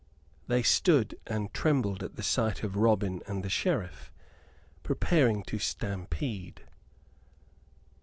[0.47, 4.11] They stood and trembled at sight of Robin and the Sheriff,
[4.81, 6.63] preparing to stampede.